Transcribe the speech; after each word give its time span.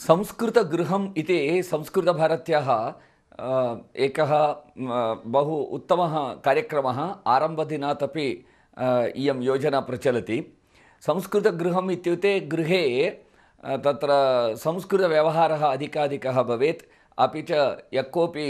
संस्कृतगृहम् 0.00 1.08
इति 1.18 1.62
संस्कृतभारत्याः 1.62 2.68
एकः 4.04 4.30
बहु 5.34 5.56
उत्तमः 5.76 6.14
कार्यक्रमः 6.44 7.00
आरम्भदिनात् 7.32 8.02
अपि 8.02 8.26
इयं 9.16 9.42
योजना 9.42 9.80
प्रचलति। 9.80 10.38
संस्कृतगृहम् 11.02 11.90
इत्युक्ते 11.90 12.32
गृहे 12.54 12.82
तत्र 13.84 14.10
संस्कृतव्यवहारः 14.58 15.66
अधिकाधिकः 15.66 16.42
भवेत्। 16.42 16.82
अपि 17.18 17.42
च 17.50 17.52
यः 17.94 18.02
कोऽपि 18.14 18.48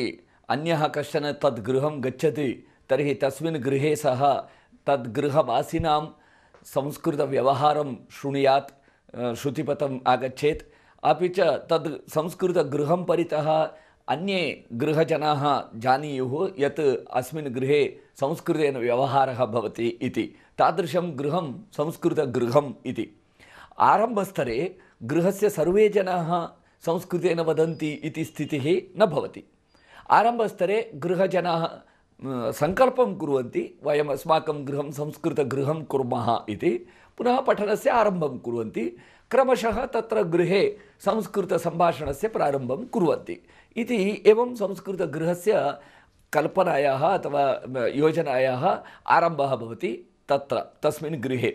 अन्यः 0.49 0.87
कश्चन 0.87 1.33
तद् 1.43 1.65
गृहं 1.67 2.03
गच्छति, 2.05 2.51
तर्हि 2.91 3.15
तस्मिन् 3.23 3.63
गृहे 3.63 3.95
सः 3.97 4.23
तद् 4.87 5.13
गृहवासिनां 5.15 6.03
संस्कृतव्यवहारं 6.67 7.97
शृणुयात् 8.13 8.71
श्रुतिपथम् 9.39 9.99
आगच्छेत्। 10.07 10.63
अपि 11.05 11.29
च 11.29 11.41
तद् 11.41 12.11
संस्कृतगृहं 12.11 13.05
परितः 13.05 13.71
अन्ये 14.09 14.65
गृहजनाः 14.73 15.63
जानीयुः 15.81 16.51
यत् 16.59 16.81
अस्मिन् 17.13 17.49
गृहे 17.49 17.97
संस्कृतेन 18.17 18.77
व्यवहारः 18.79 19.45
भवति 19.45 19.87
इति। 19.89 20.35
तादृशं 20.59 21.19
गृहं 21.19 21.53
संस्कृतगृहम् 21.73 22.73
इति। 22.87 23.09
आरम्भस्तरे 23.79 24.77
गृहस्य 25.03 25.51
सर्वे 25.51 25.89
जनाः 25.89 26.47
संस्कृतेन 26.81 27.41
वदन्ति 27.41 27.91
इति 27.93 28.25
स्थितिः 28.25 28.83
न 29.03 29.07
भवति। 29.07 29.45
आरम्भस्तरे 30.11 30.91
गृहजनाः 30.95 31.69
सङ्कल्पं 32.53 33.15
कुर्वन्ति, 33.15 33.79
वयम् 33.85 34.09
अस्माकं 34.09 34.69
गृहं 34.69 34.91
संस्कृतगृहं 34.91 35.83
कुर्मः 35.85 36.41
इति। 36.49 36.87
पुनः 37.19 37.41
पठनस्य 37.41 37.91
आरम्भं 37.91 38.39
संस्कृतसम्भाषणस्य 41.05 42.29
प्रारम्भं 42.29 42.85
कुर्वन्ति। 42.85 43.37
इति 43.77 44.23
एवं 44.27 44.55
संस्कृतगृहस्य 44.55 45.75
कल्पनायाः 46.33 47.07
अथवा 47.09 47.45
योजनायाः 47.95 48.79
आरम्भः 49.07 49.57
भवति 49.57 49.93
तत्र, 50.29 50.63
तस्मिन् 50.83 51.23
गृहे। 51.23 51.51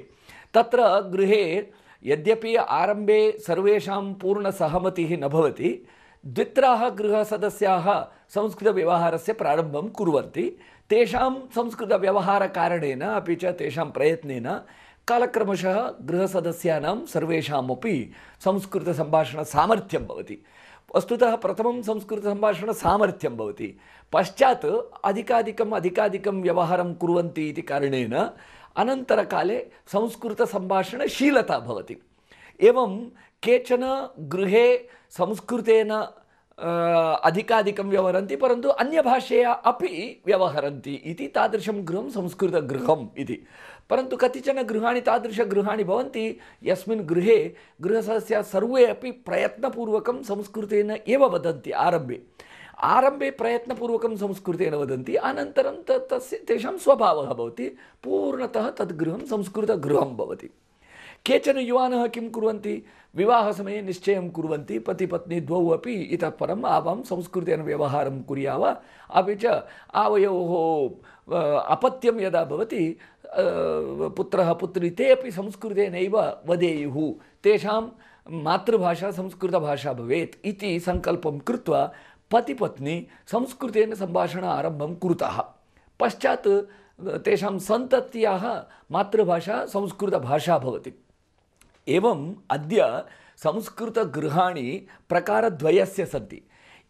तत्र 0.54 1.02
गृहे 1.14 1.68
यद्यपि 2.06 2.56
आरम्भे 2.56 3.20
सर्वेषां 3.48 4.14
पूर्णसहमतिः 4.14 5.18
न 5.18 5.28
भवति, 5.28 5.88
द्वित्राः 6.26 6.90
गृहसदस्याः 6.90 7.88
संस्कृतव्यवहारस्य 8.30 9.34
प्रारम्भं 9.34 9.90
कुर्वन्ति। 9.90 10.60
तेषां 10.90 11.34
संस्कृतव्यवहारकारणेन 11.56 13.02
अपि 13.02 13.36
च 13.36 13.46
तेषां 13.46 13.86
प्रयत्नेन 13.86 14.48
कालक्रमशः 15.08 15.78
गृहसदस्यानां 16.02 17.06
सर्वेषामपि 17.06 18.12
संस्कृतसम्भाषणसामर्थ्यं 18.46 20.06
भवति। 20.06 20.38
वस्तुतः 20.96 21.36
प्रथमं 21.36 21.82
संस्कृतसम्भाषणसामर्थ्यं 21.82 23.38
भवति। 23.38 23.78
पश्चात् 24.14 24.66
अधिकाधिकम् 25.04 25.74
अधिकाधिकं 25.74 26.42
व्यवहारं 26.42 26.94
कुर्वन्ति 26.94 27.50
इति 27.50 27.62
कारणेन 27.62 28.16
अनन्तरकाले 28.76 29.60
संस्कृतसम्भाषणशीलता 29.88 31.60
भवति। 31.60 31.98
एवं 32.60 32.98
केचन 33.44 34.10
गृहे 34.20 34.78
संस्कृतेन 35.12 35.92
अधिकाधिकं 36.60 37.90
व्यवहरन्ति 37.90 38.36
परन्तु 38.36 38.70
अन्यभाषया 38.70 39.52
अपि 39.52 40.22
व्यवहरन्ति 40.26 40.94
इति 41.06 41.28
तादृशं 41.28 41.82
गृहं 41.88 42.10
संस्कृतगृहम् 42.10 43.08
इति 43.18 43.40
परन्तु 43.90 44.18
कतिचन 44.18 44.62
गृहाणि 44.64 45.02
तादृशगृहाणि 45.02 45.84
भवन्ति 45.84 46.26
यस्मिन् 46.64 47.06
गृहे 47.06 47.38
गृहसदस्याः 47.82 48.42
सर्वे 48.54 48.86
अपि 48.86 49.12
प्रयत्नपूर्वकं 49.28 50.24
संस्कृतेन 50.24 50.92
एव 50.92 51.26
वदन्ति 51.26 51.72
आरम्भे 51.86 52.22
आरम्भे 52.84 53.30
प्रयत्नपूर्वकं 53.32 54.16
संस्कृतेन 54.18 54.74
वदन्ति 54.76 55.16
अनन्तरं 55.16 55.82
तस्य 56.12 56.38
तेषां 56.48 56.78
स्वभावः 56.78 57.34
भवति 57.34 57.68
पूर्णतः 58.04 58.70
तद् 58.70 58.98
गृहं 58.98 59.26
संस्कृतगृहं 59.26 60.16
भवति 60.18 60.50
केचन 61.26 61.58
युवानः 61.58 62.06
किं 62.08 62.30
कुर्वन्ति? 62.30 62.86
विवाहसमये 63.16 63.82
निश्चयं 63.82 64.30
कुर्वन्ति। 64.30 64.80
पतिपत्नी 64.80 65.40
द्वौ 65.42 65.68
अपि 65.70 65.94
इतः 65.94 66.30
परम् 66.30 66.66
आवां 66.66 67.02
संस्कृतेन 67.04 67.62
व्यवहारं 67.62 68.22
कुर्याव। 68.24 68.66
अपि 68.66 69.36
च 69.36 69.46
आवयोः 69.94 70.54
अपत्यं 71.66 72.20
यदा 72.22 72.44
भवति 72.46 72.98
पुत्रः, 74.18 74.54
पुत्री, 74.54 74.90
ते 74.90 75.10
अपि 75.12 75.32
संस्कृतेनैव 75.32 76.18
वदेयुः। 76.48 77.14
तेषां 77.44 77.82
मातृभाषा 78.44 79.12
संस्कृतभाषा 79.12 79.94
भवेत् 79.94 80.46
इति 80.46 80.80
सङ्कल्पं 80.80 81.40
कृत्वा 81.40 81.92
पतिपत्नी 82.32 82.96
संस्कृतेन 83.28 83.96
सम्भाषण 83.96 84.44
आरम्भं 84.44 84.96
कुरुतः। 84.96 85.42
पश्चात् 86.00 86.48
तेषां 87.26 87.58
सन्तत्याः 87.60 88.46
मातृभाषा 88.92 89.66
संस्कृतभाषा 89.66 90.58
भवति। 90.60 90.94
एवम् 91.88 92.34
अद्य 92.52 93.04
संस्कृतगृहाणि 93.38 94.88
प्रकारद्वयस्य 95.10 96.06
सन्ति। 96.06 96.42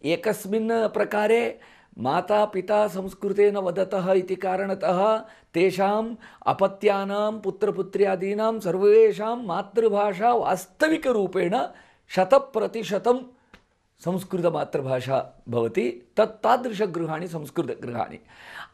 एकस्मिन् 0.05 0.69
प्रकारे 0.71 1.59
माता 1.99 2.45
पिता 2.45 2.87
संस्कृतेन 2.87 3.57
वदतः 3.57 4.11
इति 4.11 4.35
कारणतः 4.35 5.17
तेषाम् 5.53 6.15
अपत्यानां, 6.45 7.39
पुत्रपुत्र्यादीनां, 7.39 8.59
सर्वेषां 8.59 9.37
मातृभाषा 9.37 10.33
वास्तविकरूपेण 10.33 11.57
शतप्रतिशतं 12.09 13.34
संस्कृतमातृभाषा 13.99 15.43
भवति, 15.49 16.11
तत् 16.17 16.43
तादृशगृहाणि 16.43 17.27
संस्कृतगृहाणि। 17.27 18.19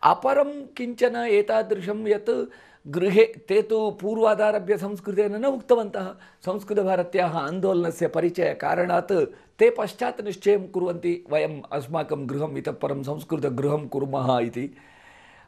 अपरं 0.03 0.65
किंचन 0.77 1.15
एतादृशं 1.15 2.07
यत् 2.07 2.49
गृहे 2.87 3.25
ते 3.25 3.61
तु 3.61 3.91
पूर्वादारभ्य 3.91 4.77
संस्कृतेन 4.77 5.35
न 5.35 5.45
उक्तवन्तः। 5.45 6.07
संस्कृतभारत्याः 6.45 7.37
आन्दोलनस्य 7.37 8.07
परिचयकारणात् 8.07 9.11
ते 9.59 9.69
पश्चात् 9.69 10.21
निश्चयं 10.21 10.67
कुर्वन्ति, 10.67 11.25
वयम् 11.31 11.61
अस्माकं 11.71 12.29
गृहम् 12.29 12.57
इतः 12.57 12.71
परं 12.71 13.03
संस्कृतगृहं 13.03 13.87
कुर्मः 13.87 14.39
इति। 14.39 14.75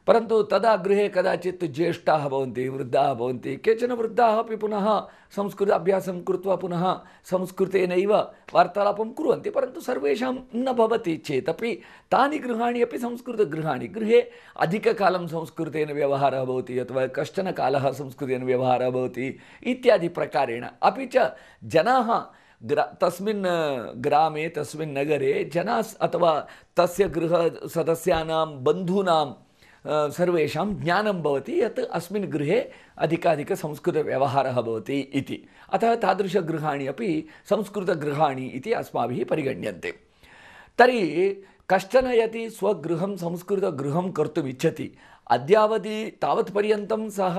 परन्तु 0.06 0.42
तदा 0.42 0.74
गृहे 0.76 1.08
कदाचित् 1.08 1.64
ज्येष्ठाः 1.66 2.26
वृद्धाः 2.26 3.12
भवन्ति, 3.14 3.54
केचन 3.56 3.92
वृद्धाः 3.92 4.38
अपि 4.38 4.56
पुनः 4.56 4.88
संस्कृत 5.36 5.70
अभ्यासं 5.70 6.20
कृत्वा 6.22 6.56
पुनः 6.56 6.84
संस्कृतेनैव 7.24 8.12
वार्तालापं 8.54 9.10
कुर्वन्ति, 9.10 9.50
परन्तु 9.50 9.80
सर्वेषां 9.80 10.34
न 10.54 10.72
भवति 10.72 11.16
चेदपि 11.16 11.72
तानि 12.10 12.38
गृहाणि 12.38 12.82
अपि 12.82 12.98
संस्कृतगृहाणि। 12.98 13.88
गृहे 13.88 14.20
अधिककालं 14.56 15.26
संस्कृतेन 15.26 15.92
व्यवहारः 15.92 16.44
भवति, 16.44 16.78
अथवा 16.78 17.06
कश्चन 17.16 17.50
कालः 17.52 17.90
संस्कृतेन 17.92 18.44
व्यवहारः 18.44 18.90
भवति 18.90 19.36
इत्यादि 19.66 20.08
प्रकारेण। 20.10 20.66
अपि 20.82 21.06
च 21.06 21.30
जनाः 21.64 22.18
तस्मिन् 23.00 23.44
ग्रामे, 24.00 24.48
तस्मिन् 24.48 24.94
नगरे 24.98 25.32
जनाः 25.54 25.82
अथवा 26.00 26.32
तस्य 26.76 27.08
गृहसदस्यानां 27.08 28.46
बन्धूनां 28.64 29.26
सर्वेषां 29.86 30.74
ज्ञानं 30.74 31.22
भवति 31.22 31.60
यत् 31.62 31.78
अस्मिन् 31.78 32.26
गृहे 32.26 32.60
अधिकाधिकसंस्कृतव्यवहारः 32.98 34.60
भवति 34.60 34.98
इति। 35.14 35.48
अतः 35.72 35.94
तादृशगृहाणि 35.94 36.86
अपि 36.86 37.26
संस्कृतगृहाणि 37.50 38.46
इति 38.46 38.72
अस्माभिः 38.72 39.24
परिगण्यन्ते। 39.24 39.94
तर्हि 40.78 41.42
कश्चन 41.70 42.06
यदि 42.06 42.50
स्वगृहं, 42.50 43.16
संस्कृतगृहं 43.16 44.10
कर्तुम् 44.10 44.48
इच्छति 44.48 44.90
अद्यावधि 45.30 46.18
तावत्पर्यन्तं 46.22 47.08
सः 47.10 47.36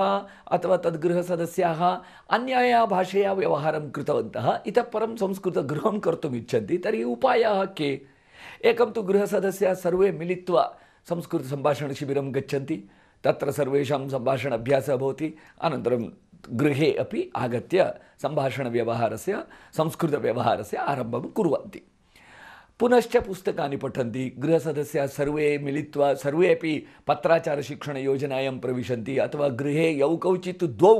अथवा 0.50 0.76
तद्गृहसदस्याः 0.76 1.84
अन्याया 2.30 2.86
भाषया 2.86 3.32
व्यवहारं 3.32 3.90
कृतवन्तः 3.90 4.58
इतः 4.66 4.82
परं 4.82 5.16
संस्कृतगृहं 5.16 5.98
कर्तुम् 5.98 6.36
इच्छन्ति 6.36 6.78
तर्हि 6.78 7.02
उपायाः 7.04 7.64
के? 7.64 8.00
एकं 8.64 8.90
तु 8.92 9.02
गृहसदस्याः 9.02 9.74
सर्वे 9.74 10.12
मिलित्वा 10.12 10.78
संस्कृतसम्भाषणशिबिरं 11.08 12.32
गच्छन्ति 12.34 12.76
तत्र 13.24 13.50
सर्वेषां 13.58 14.08
सम्भाषण 14.08 14.52
अभ्यासः 14.52 14.96
भवति 15.02 15.28
अनन्तरं 15.66 16.04
गृहे 16.60 16.92
अपि 17.04 17.30
आगत्य 17.44 17.92
सम्भाषणव्यवहारस्य 18.22 19.42
संस्कृतव्यवहारस्य 19.76 20.76
आरम्भं 20.92 21.28
कुर्वन्ति 21.36 21.82
पुनश्च 22.80 23.16
पुस्तकानि 23.26 23.76
पठन्ति 23.84 24.24
गृहसदस्याः 24.38 25.06
सर्वे 25.18 25.46
मिलित्वा 25.66 26.12
सर्वे 26.24 26.52
अपि 26.54 26.72
पत्राचारशिक्षणयोजनायां 27.08 28.58
प्रविशन्ति 28.64 29.16
अथवा 29.26 29.48
गृहे 29.62 29.90
यौ 30.00 30.16
कौचित् 30.24 30.64
द्वौ 30.80 30.94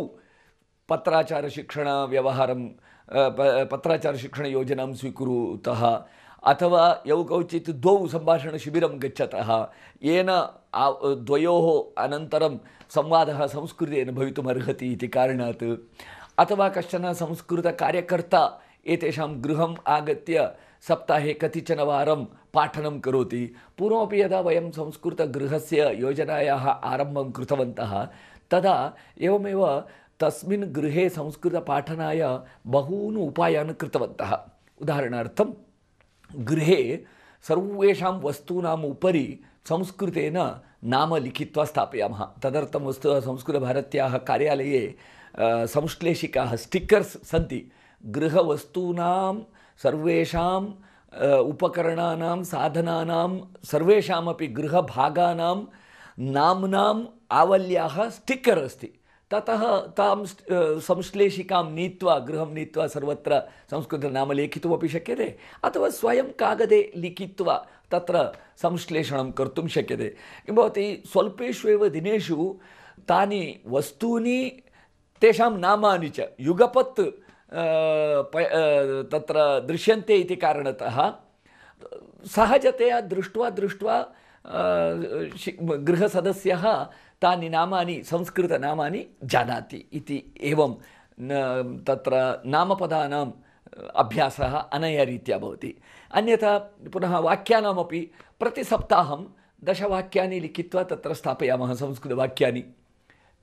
पत्राचारशिक्षणव्यवहारं 0.89 2.63
अ, 3.09 3.29
प- 3.39 3.69
पत्राचारशिक्षणयोजनां 3.73 4.93
स्वीकुरुतः 5.01 5.83
अथवा 6.47 6.83
यौ 7.07 7.23
कौचित् 7.25 7.71
द्वौ 7.71 8.07
सम्भाषणशिबिरं 8.09 8.99
गच्छतः, 9.03 9.51
येन 10.03 10.31
द्वयोः 11.27 11.67
अनन्तरं 12.05 12.59
संवादः 12.91 13.47
संस्कृतेन 13.47 14.11
भवितुम् 14.11 14.49
अर्हति 14.49 14.93
इति 14.93 15.09
कारणात्, 15.09 15.65
अथवा 16.39 16.69
कश्चन 16.69 17.13
संस्कृतकार्यकर्ता 17.13 18.43
एतेषां 18.87 19.31
गृहम् 19.45 19.77
आगत्य 19.89 20.51
सप्ताहे 20.89 21.33
कतिचनवारं 21.35 22.25
पाठनं 22.55 22.99
करोति, 23.01 23.45
पूर्वमपि 23.79 24.21
यदा 24.21 24.41
वयं 24.41 24.71
संस्कृतगृहस्य 24.71 25.91
योजनायाः 26.01 26.67
आरम्भं 26.69 27.31
कृतवन्तः, 27.31 27.93
तदा 28.51 28.77
एवमेव 29.21 29.67
तस्मिन् 30.21 30.73
गृहे 30.73 31.09
संस्कृतपाठनाय 31.09 32.23
बहून् 32.67 33.17
उपायान् 33.19 33.75
कृतवन्तः। 33.75 34.33
उदाहरणार्थं 34.83 35.53
गृहे 36.37 36.99
सर्वेषां 37.45 38.13
वस्तूनाम् 38.21 38.85
उपरि 38.85 39.41
नाम 40.85 41.15
लिखित्वा 41.17 41.65
स्थापयामः। 41.65 42.25
तदर्थं 42.43 42.85
वस्तुतः 42.85 43.21
संस्कृतभारत्याः 43.21 44.17
कार्यालये 44.19 44.95
संश्लेषिकाः 45.67 46.55
स्टिक्कर्स् 46.57 47.17
सन्ति। 47.27 47.61
गृहवस्तूनां 48.07 49.35
सर्वेषां 49.83 50.63
उपकरणानां, 51.43 52.43
साधनानां, 52.45 53.39
सर्वेषामपि 53.65 54.47
गृहभागानां 54.47 55.59
नाम्नाम् 56.19 57.05
आवल्याः 57.33 58.09
स्टिक्कर् 58.09 58.59
अस्ति। 58.59 58.93
ततः 59.31 59.63
तां 59.99 60.25
संश्लेषिकां 60.81 61.65
नीत्वा, 61.71 62.19
गृहं 62.19 62.53
नीत्वा 62.55 62.87
सर्वत्र 62.87 63.41
संस्कृतनाम 63.71 64.33
लेखितुमपि 64.33 64.89
शक्यते, 64.89 65.29
अथवा 65.65 65.89
स्वयं 65.91 66.31
कागदे 66.39 66.81
लिखित्वा 66.97 67.57
तत्र 67.91 68.17
संश्लेषणं 68.63 69.31
कर्तुं 69.33 69.67
शक्यते। 69.69 70.09
किं 70.47 70.55
भवति, 70.55 71.03
स्वल्पेषु 71.07 71.69
एव 71.69 71.89
दिनेषु 71.89 72.39
तानि 73.09 73.43
वस्तूनि, 73.67 74.39
तेषां 75.23 75.53
नामानि 75.59 76.09
च, 76.09 76.29
युगपत् 76.41 77.01
तत्र 79.13 79.37
दृश्यन्ते 79.67 80.17
इति 80.17 80.37
कारणतः, 80.37 80.97
सहजतया 82.27 83.01
दृष्ट्वा 83.03 83.51
दृष्ट्वा 83.51 83.97
गृहसदस्यः 85.87 86.65
तानि 87.23 87.49
नामानि, 87.49 88.03
संस्कृतनामानि 88.05 89.07
जानाति 89.25 89.85
इति 89.93 90.23
एवं 90.41 90.75
तत्र 91.87 92.43
नामपदानाम् 92.47 93.33
अभ्यासः 93.97 94.57
अनया 94.57 95.03
रीत्या 95.03 95.39
भवति। 95.39 95.75
अन्यथा 96.11 96.59
पुनः 96.93 97.19
वाक्यानामपि 97.19 98.01
प्रतिसप्ताहं 98.41 99.25
दशवाक्यानि 99.65 100.41
लिखित्वा 100.41 100.83
तत्र 100.83 101.15
स्थापयामः 101.15 101.75
संस्कृतवाक्यानि। 101.75 102.65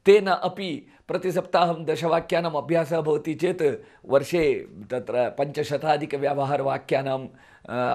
तेन 0.05 0.27
अपि 0.27 0.69
प्रतिसप्ताहं 1.07 1.83
दशवाक्यानाम् 1.85 2.55
अभ्यासः 2.55 3.01
भवति 3.01 3.33
चेत् 3.33 3.63
वर्षे 4.05 4.43
तत्र 4.91 5.29
पञ्चशताधिकव्यवहारवाक्यानाम् 5.37 7.27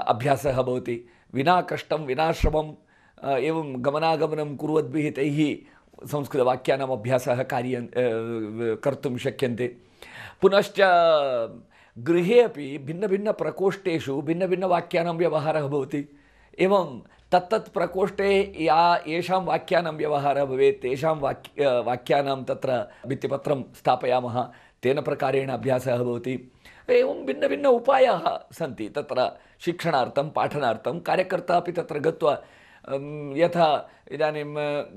अभ्यासः 0.08 0.62
भवति। 0.62 1.04
विना 1.34 1.60
कष्टं, 1.60 2.04
विना 2.06 2.32
श्रमं 2.32 2.74
एवं 3.25 3.75
गमनागमनं 3.85 4.56
कुर्वद्भिः 4.56 5.11
तैः 5.11 5.38
संस्कृतवाक्यानाम् 6.06 6.93
अभ्यासः 6.93 7.43
कार्यं 7.43 7.87
कर्तुं 8.85 9.17
शक्यन्ते। 9.17 9.67
पुनश्च 10.43 10.81
गृहे 11.97 12.41
अपि 12.41 12.67
भिन्नभिन्नप्रकोष्ठेषु 12.79 14.20
भिन्नभिन्नवाक्यानां 14.23 15.15
व्यवहारः 15.17 15.67
भवति। 15.67 16.05
एवं 16.59 17.00
तत्तत् 17.32 17.73
प्रकोष्ठे 17.75 18.31
या 18.61 18.79
येषां 19.09 19.41
वाक्यानां 19.44 19.94
व्यवहारः 19.94 20.44
भवेत् 20.44 20.81
तेषां 20.82 21.15
वाक्य 21.20 21.67
वाक्यानां 21.87 22.43
तत्र 22.44 22.70
भित्तिपत्रं 23.06 23.62
स्थापयामः 23.79 24.41
तेन 24.82 25.00
प्रकारेण 25.00 25.49
अभ्यासः 25.49 25.97
भवति। 25.97 26.35
एवं 26.91 27.25
भिन्नभिन्न 27.26 27.67
उपायाः 27.67 28.25
सन्ति। 28.53 28.88
तत्र 28.88 29.31
शिक्षणार्थं 29.61 30.31
पाठनार्थं 30.31 31.00
कार्यकर्ता 31.00 31.56
अपि 31.56 31.73
तत्र 31.73 31.99
गत्वा 31.99 32.35
यथा 33.37 33.69
इदानीं 34.12 34.44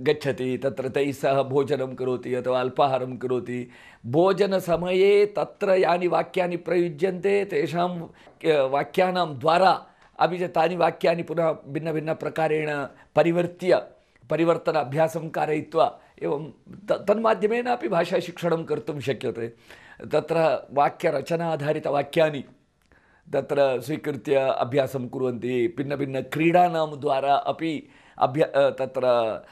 गच्छति, 0.04 0.58
तत्र 0.58 0.90
तैः 0.90 1.12
सह 1.12 1.42
भोजनं 1.44 1.96
करोति, 1.96 2.34
अथवा 2.34 2.60
अल्पाहारं 2.60 3.18
करोति। 3.18 3.68
भोजनसमये 4.06 5.26
तत्र 5.38 5.76
यानि 5.76 6.08
वाक्यानि 6.08 6.58
प्रयुज्यन्ते, 6.58 7.34
तेषां 7.46 7.90
वाक्यानां 8.70 9.28
द्वारा 9.40 9.72
अपि 10.20 10.38
च 10.40 10.44
तानि 10.56 10.76
वाक्यानि 10.76 11.24
पुनः 11.24 11.52
भिन्नभिन्नप्रकारेण 11.68 12.70
परिवर्त्य 13.16 13.82
परिवर्तन 14.30 14.76
अभ्यासं 14.76 15.30
कारयित्वा 15.30 15.86
एवं 16.24 16.44
त, 16.88 16.92
तन्माध्यमेन 17.08 17.66
अपि 17.66 17.88
भाषाशिक्षणं 17.88 18.64
कर्तुं 18.64 19.00
शक्यते। 19.00 19.48
तत्र 20.08 20.38
वाक्यरचनाधारितवाक्यानि 20.72 22.44
तत्र 23.34 23.80
स्वीकृत्य 23.82 24.36
अभ्यासं 24.36 25.08
कुर्वन्ति। 25.08 25.56
भिन्नभिन्नक्रीडानां 25.78 27.00
द्वारा 27.00 27.34
अपि 27.34 27.72
अभ्या 28.18 28.70
तत्र 28.70 29.04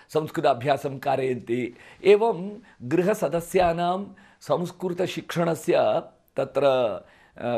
संस्कृत 0.10 0.46
अभ्यासं 0.46 0.98
कारयन्ति। 1.00 1.62
एवं 2.04 2.50
गृहसदस्यानां 2.84 4.04
संस्कृतशिक्षणस्य 4.42 5.76
तत्र 6.38 6.66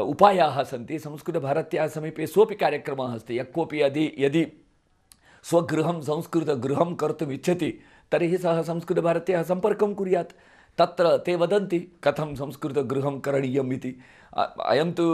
उपायाः 0.02 0.62
सन्ति। 0.64 1.00
संस्कृतभारत्याः 1.00 1.88
समीपे 1.88 2.28
सोपि 2.28 2.56
कार्यक्रमः 2.56 3.14
अस्ति। 3.14 3.38
यः 3.40 3.44
कोऽपि 3.56 3.82
यदि 3.82 4.12
यदि 4.20 4.46
स्वगृहं, 5.44 6.02
संस्कृतगृहं 6.02 6.94
कर्तुम् 6.96 7.32
इच्छति, 7.32 7.72
तर्हि 8.12 8.38
सः 8.38 8.62
संस्कृतभारत्याः 8.62 9.44
सम्पर्कं 9.44 9.94
कुर्यात्। 9.94 10.32
तत्र 10.78 11.18
ते 11.18 11.36
वदन्ति, 11.36 11.80
कथं 12.04 12.36
संस्कृतगृहं 12.36 13.20
करणीयम् 13.20 13.74
इति 13.74 13.96
अयं 14.38 14.92
तु 14.94 15.06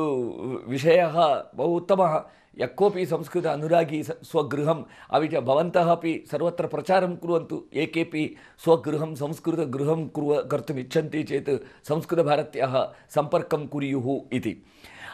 विषयः 0.68 1.16
बहु 1.56 1.76
उत्तमः। 1.76 2.24
यः 2.60 2.68
कोऽपि 2.68 3.06
संस्कृत 3.06 3.46
अनुरागी 3.46 4.02
स्वगृहम्, 4.04 4.84
अपि 5.12 5.28
च 5.28 5.36
भवन्तः 5.36 5.92
अपि 5.92 6.14
सर्वत्र 6.32 6.68
प्रचारं 6.68 7.16
कुर्वन्तु। 7.16 7.64
ये 7.76 7.86
केपि 7.86 8.36
स्वगृहं, 8.64 9.14
संस्कृतगृहं 9.16 10.08
कुर्व, 10.08 10.36
कर्तुम् 10.52 10.80
इच्छन्ति 10.80 11.24
चेत् 11.24 11.50
संस्कृतभारत्याः 11.88 12.78
सम्पर्कं 13.10 13.68
कुर्युः 13.68 14.08
इति। 14.34 14.56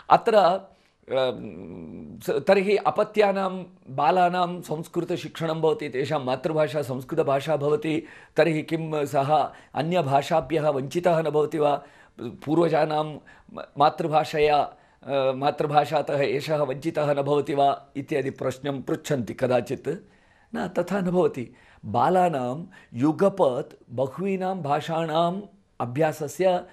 अत्र 0.09 0.35
तर्हि 1.09 2.75
अपत्यानां 2.77 3.51
बालानां 3.95 4.61
संस्कृतशिक्षणं 4.61 5.61
भवति 5.61 5.89
तेषां 5.89 6.19
मातृभाषा 6.19 6.81
संस्कृतभाषा 6.81 7.57
भवति 7.57 8.03
तर्हि 8.37 8.61
किं 8.61 9.05
सः 9.05 9.33
अन्यभाषाभ्यः 9.75 10.69
वञ्चितः 10.69 11.21
न 11.21 11.29
भवति 11.29 11.59
वा? 11.59 11.83
पूर्वजानां 12.21 13.05
मातृभाषया 13.77 14.57
मातृभाषातः 15.35 16.21
एषः 16.23 16.63
वञ्चितः 16.63 17.13
न 17.13 17.21
भवति 17.21 17.53
वा? 17.53 17.69
इत्यादि 17.95 18.29
प्रश्नं 18.29 18.81
पृच्छन्ति 18.81 19.33
कदाचित्। 19.33 19.89
न 20.55 20.67
तथा 20.67 20.99
न 20.99 21.11
भवति। 21.11 21.53
बालानां 21.85 22.63
युगपत् 22.93 23.73
बह्वीनां 23.91 24.55
भाषाणाम् 24.61 25.41
अभ्यासस्य 25.79 26.63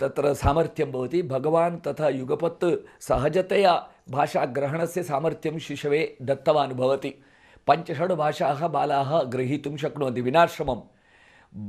तत्र 0.00 0.32
सामर्थ्यं 0.34 0.92
भवति। 0.92 1.22
भगवान् 1.22 1.78
तथा 1.78 2.08
युगपत् 2.08 2.64
सहजतया 3.00 3.74
भाषाग्रहणस्य 4.10 5.02
सामर्थ्यं 5.02 5.58
शिशवे 5.58 6.16
दत्तवान् 6.22 6.72
भवति। 6.72 7.14
पञ्चषड् 7.66 8.12
भाषाः 8.12 8.66
बालाः 8.68 9.22
ग्रहीतुं 9.22 9.76
शक्नुवन्ति। 9.76 10.20
विनाश्रमं 10.20 10.80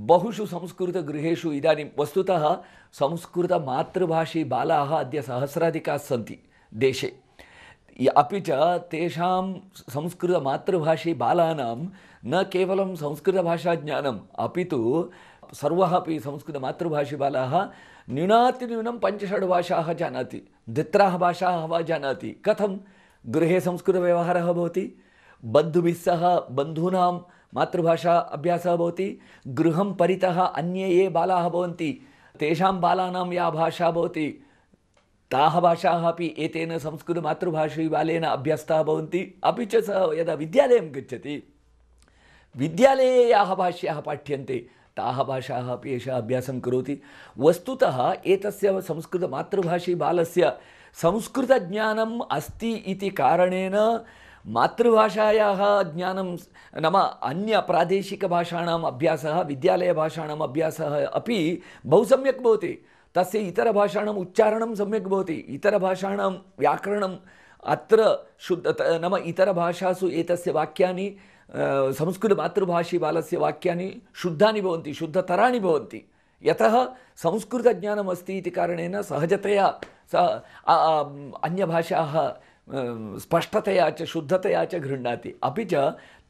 बहुषु 0.07 0.45
संस्कृतगृहेषु 0.45 1.51
इदानीं 1.51 1.85
वस्तुतः 1.99 2.53
संस्कृतमातृभाषी 2.93 4.43
बालाः 4.43 4.95
अद्य 4.99 5.21
सहस्राधिकाः 5.21 5.97
सन्ति 5.97 6.37
देशे। 6.73 7.13
अपि 8.17 8.39
च 8.39 8.51
तेषां 8.91 9.53
संस्कृतमातृभाषी 9.89 11.13
बालानां 11.13 11.77
न 12.25 12.43
केवलं 12.43 12.95
संस्कृतभाषाज्ञानम्, 12.95 14.19
अपि 14.39 14.63
तु 14.63 14.79
सर्वः 15.53 15.95
अपि 15.95 16.19
संस्कृतमातृभाषी 16.19 17.15
बालाः 17.15 17.53
न्यूनातिन्यूनं 18.07 18.97
पञ्चषड् 18.99 19.45
भाषाः 19.45 19.91
जानाति। 19.93 20.41
द्वित्राः 20.69 21.17
भाषाः 21.17 21.65
वा 21.65 21.81
जानाति। 21.81 22.31
कथं? 22.45 22.77
गृहे 23.25 23.59
संस्कृतव्यवहारः 23.59 24.51
भवति। 24.53 24.85
बन्धुभिः 25.43 25.95
सह 25.95 26.23
बन्धूनां 26.51 27.13
मातृभाषा 27.53 28.17
अभ्यासः 28.17 28.75
भवति। 28.75 29.19
गृहं 29.47 29.93
परितः 29.93 30.41
अन्ये 30.41 30.87
ये 30.89 31.07
बालाः 31.09 31.49
भवन्ति, 31.49 31.99
तेषां 32.39 32.79
बालानां 32.81 33.31
या 33.33 33.49
भाषा 33.49 33.91
भवति। 33.91 34.27
ताः 35.31 35.59
भाषाः 35.59 36.07
अपि 36.07 36.33
एतेन 36.37 36.77
संस्कृतमातृभाषी 36.77 37.87
बालेन 37.89 38.23
अभ्यस्ताः 38.23 38.83
भवन्ति। 38.83 39.21
अपि 39.43 39.65
च 39.65 39.89
यदा 40.13 40.33
विद्यालयं 40.33 40.93
गच्छति, 40.95 41.43
विद्यालये 42.55 43.29
याः 43.31 43.53
भाष्याः 43.55 43.99
पाठ्यन्ते 44.01 44.65
ताः 44.97 45.23
भाषाः 45.23 45.71
अपि 45.71 45.93
एषः 45.93 46.17
अभ्यासं 46.17 46.59
करोति। 46.59 46.99
वस्तुतः 47.39 48.15
एतस्य 48.25 48.81
संस्कृतमातृभाषी 48.81 49.95
बालस्य 49.95 50.53
संस्कृतज्ञानम् 50.93 52.21
अस्ति 52.31 52.73
इति 52.73 53.09
कारणेन 53.09 53.99
मातृभाषायाः 54.47 55.83
ज्ञानं 55.83 56.37
नाम 56.81 56.97
अन्यप्रादेशिकभाषाणाम् 56.97 58.83
अभ्यासः, 58.83 59.41
विद्यालयभाषाणाम् 59.41 60.41
अभ्यासः 60.41 61.05
अपि 61.05 61.61
बहु 61.85 62.05
सम्यक् 62.05 62.41
भवति। 62.41 62.85
तस्य 63.15 63.39
इतरभाषाणाम् 63.39 64.17
उच्चारणं 64.17 64.75
सम्यक् 64.75 65.03
भवति। 65.03 65.33
इतरभाषाणां 65.33 66.31
व्याकरणम् 66.59 67.15
अत्र 67.65 68.27
शुद्ध 68.39 68.75
नाम 69.01 69.15
इतरभाषासु 69.17 70.07
एतस्य 70.07 70.51
वाक्यानि 70.51 71.15
संस्कृतमातृभाषी 71.49 72.97
बालस्य 72.97 73.37
वाक्यानि 73.37 73.91
शुद्धानि 74.15 74.61
भवन्ति 74.61 74.93
शुद्धतराणि 74.93 75.59
भवन्ति। 75.59 76.01
यतः 76.43 76.83
संस्कृतज्ञानमस्ति 77.17 78.37
इति 78.37 78.49
कारणेन 78.49 79.01
सहजतया 79.01 79.67
स 80.13 80.15
अन्यभाषाः 81.43 82.13
स्पष्टतया 83.19 83.89
च 83.89 84.03
शुद्धतया 84.03 84.63
च 84.65 84.75
गृह्णाति। 84.75 85.33
अपि 85.43 85.65
च 85.65 85.73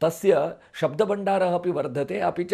तस्य 0.02 0.56
शब्दभण्डारः 0.74 1.54
अपि 1.56 1.72
वर्धते 1.72 2.20
अपि 2.20 2.44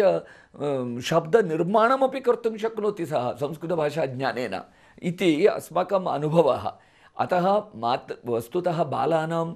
शब्दनिर्माणमपि 1.04 2.20
कर्तुं 2.20 2.56
शक्नोति 2.56 3.06
सः 3.06 3.30
संस्कृतभाषाज्ञानेन 3.36 4.60
इति 5.02 5.46
अस्माकम् 5.46 6.06
अनुभवः। 6.06 6.72
अतः 7.16 7.46
मात् 7.76 8.12
वस्तुतः 8.26 8.82
बालानां 8.84 9.46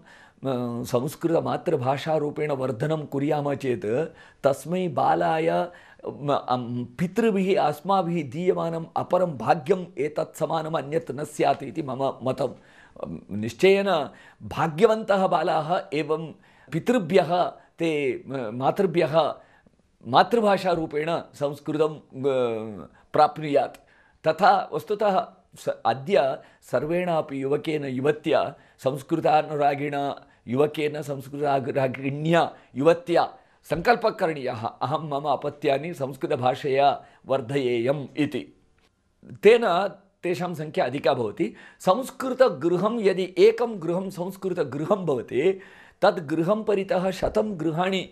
संस्कृतमातृभाषारूपेण 0.92 2.50
वर्धनं 2.60 3.04
कुर्यामः 3.12 3.54
चेत् 3.62 3.86
तस्मै 4.44 4.86
बालाय 4.98 5.48
पितृभिः 6.98 7.48
अस्माभिः 7.62 8.28
दीयमानम् 8.30 8.86
अपरं 9.02 9.36
भाग्यम् 9.38 9.84
एतत् 10.06 10.36
समानम् 10.38 10.76
अन्यत् 10.76 11.10
न 11.10 11.24
स्यात् 11.26 11.62
इति 11.64 11.82
मम 11.82 12.02
मतं 12.24 12.54
निश्चयेन 13.42 13.88
भाग्यवन्तः 14.50 15.26
बालाः 15.26 15.70
एवं 16.00 16.26
पितृभ्यः 16.72 17.32
ते 17.78 17.90
मातृभ्यः 18.54 19.16
मातृभाषारूपेण 20.06 21.10
संस्कृतं 21.40 21.98
प्राप्नुयात् 23.14 23.76
तथा 24.24 24.52
वस्तुतः 24.72 25.18
स 25.58 25.80
अद्य 25.86 26.20
सर्वेणापि 26.70 27.42
युवकेन 27.42 27.84
युवत्या 27.84 28.40
संस्कृतानुरागिणा 28.84 30.04
युवकेन 30.46 31.00
संस्कृतानुरागिण्या 31.02 32.48
युवत्या 32.76 33.26
सङ्कल्पः 33.70 34.10
करणीयः 34.20 34.64
अहं 34.66 35.08
मम 35.10 35.28
अपत्यानि 35.28 35.92
संस्कृतभाषया 35.94 36.88
वर्धयेयम् 37.26 38.06
इति 38.24 38.42
तेन 39.44 39.64
तेषां 40.24 40.52
संख्या 40.54 40.84
अधिका 40.84 41.12
भवति 41.14 41.52
संस्कृतगृहं 41.80 42.98
यदि 43.00 43.32
एकं 43.46 43.80
गृहं 43.82 44.10
संस्कृतगृहं 44.10 45.04
भवति 45.06 45.60
तद् 46.02 46.20
गृहं 46.30 46.62
परितः 46.64 47.10
शतं 47.20 47.58
गृहाणि 47.60 48.02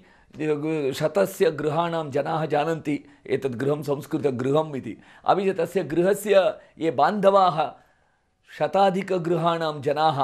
शतस्य 0.98 1.50
गृहाणां 1.60 2.10
जनाः 2.10 2.44
जानन्ति 2.54 2.98
एतद् 3.36 3.56
गृहं 3.62 3.82
संस्कृतगृहम् 3.82 4.76
इति 4.76 4.96
अपि 5.24 5.50
च 5.50 5.56
तस्य 5.58 5.82
गृहस्य 5.92 6.44
ये 6.78 6.90
बान्धवाः 7.00 7.58
शताधिकगृहाणां 8.50 9.80
जनाः 9.82 10.22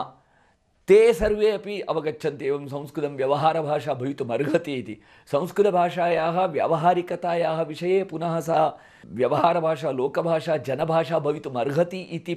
ते 0.89 1.13
सर्वे 1.13 1.51
अपि 1.51 1.81
अवगच्छन्ति 1.81 2.47
एवं 2.47 2.67
संस्कृतं 2.67 3.17
व्यवहारभाषा 3.17 3.95
भवितुम् 3.95 4.31
अर्हति 4.33 4.75
इति। 4.75 4.97
संस्कृतभाषायाः 5.33 6.45
व्यावहारिकतायाः 6.45 7.61
विषये 7.63 8.03
पुनः 8.05 8.39
सा 8.41 8.61
व्यवहारभाषा 9.07 9.91
लोकभाषा 9.91 10.57
जनभाषा 10.57 11.19
भवितुम् 11.19 11.57
अर्हति 11.57 12.01
इति 12.13 12.35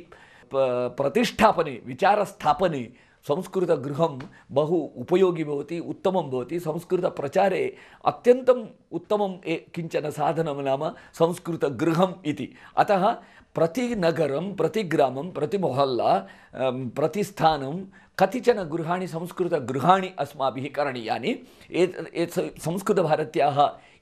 प्रतिष्ठापने 0.52 1.80
विचारस्थापने 1.86 2.82
संस्कृतगृहं 3.28 4.20
बहु 4.52 4.76
उपयोगी 4.76 5.44
भवति, 5.44 5.80
उत्तमं 5.80 6.30
भवति। 6.30 6.60
संस्कृतप्रचारे 6.60 7.64
अत्यन्तम् 8.06 8.66
उत्तमं 8.92 9.38
किंचन 9.48 10.10
साधनं 10.10 10.64
नाम 10.64 10.90
संस्कृतगृहम् 11.14 12.14
इति। 12.26 12.54
अतः 12.78 13.06
प्रतिनगरं 13.56 14.54
प्रतिग्रामं 14.56 15.32
प्रतिमोहल्ला 15.32 16.14
प्रतिस्थानं 16.96 17.80
कतिचन 18.20 18.64
गृहाणि 18.64 19.08
संस्कृतगृहाणि 19.08 20.12
अस्माभिः 20.20 20.70
करणीयानि। 20.76 21.38
एत् 21.72 22.40
संस्कृतभारत्याः 22.60 23.58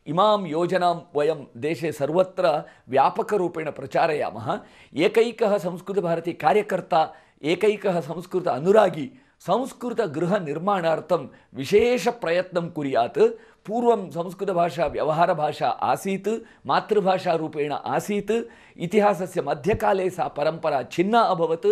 इमां 0.07 0.45
योजनां 0.47 0.93
वयं 1.15 1.43
देशे 1.57 1.91
सर्वत्र 1.91 2.45
व्यापकरूपेण 2.89 3.69
प्रचारयामः। 3.71 4.47
एकैकः 4.95 5.57
संस्कृतभारती 5.57 6.33
कार्यकर्ता 6.33 7.01
एकैकः 7.41 7.99
संस्कृत 8.01 8.47
अनुरागी 8.47 9.09
संस्कृतगृहनिर्माणार्थं 9.47 11.27
विशेषप्रयत्नं 11.57 12.67
कुर्यात् 12.75 13.19
पूर्वं 13.67 14.09
संस्कृतभाषा 14.11 14.85
व्यवहारभाषा 14.87 15.69
आसीत् 15.91 16.27
मातृभाषारूपेण 16.67 17.71
आसीत् 17.73 18.31
इतिहासस्य 18.77 19.41
मध्यकाले 19.41 20.09
सा 20.09 20.27
परम्परा 20.37 20.81
छिन्ना 20.91 21.21
अभवत् 21.35 21.67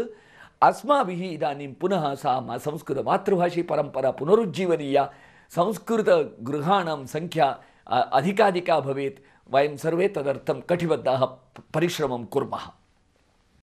अस्माभिः 0.62 1.24
इदानीं 1.32 1.74
पुनः 1.82 2.14
सा 2.24 2.40
संस्कृतमातृभाषी 2.66 3.62
परम्परा 3.72 4.12
पुनरुज्जीवनीया 4.20 5.06
संस्कृतगृहाणां 5.52 7.06
संख्या 7.08 7.56
अधिकाधिका 7.90 8.80
भवेत् 8.80 9.20
वयं 9.50 9.78
सर्वे 9.78 10.08
तदर्थं 10.16 10.62
कटिबद्धाः 10.70 11.26
परिश्रमं 11.74 12.26
कुर्मः 12.26 12.68